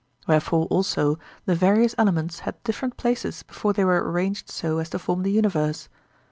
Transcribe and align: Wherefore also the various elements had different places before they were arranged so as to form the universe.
Wherefore 0.25 0.65
also 0.71 1.19
the 1.45 1.53
various 1.53 1.93
elements 1.95 2.39
had 2.39 2.63
different 2.63 2.97
places 2.97 3.43
before 3.43 3.71
they 3.73 3.85
were 3.85 4.01
arranged 4.09 4.49
so 4.49 4.79
as 4.79 4.89
to 4.89 4.97
form 4.97 5.21
the 5.21 5.31
universe. 5.31 5.89